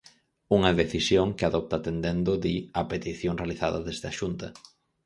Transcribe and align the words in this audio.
Unha 0.57 0.71
decisión 0.81 1.27
que 1.37 1.45
adopta 1.45 1.75
atendendo, 1.77 2.31
di, 2.43 2.55
á 2.79 2.81
petición 2.91 3.33
realizada 3.41 3.79
desde 3.87 4.05
a 4.09 4.15
Xunta. 4.19 4.47